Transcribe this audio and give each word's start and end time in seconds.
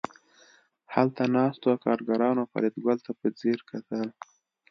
هلته 0.93 1.23
ناستو 1.35 1.81
کارګرانو 1.85 2.43
فریدګل 2.51 2.97
ته 3.05 3.11
په 3.19 3.25
ځیر 3.39 3.59
کتل 3.69 4.07